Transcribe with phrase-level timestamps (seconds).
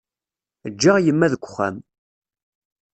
[0.73, 1.75] Ǧǧiɣ yemma deg uxxam.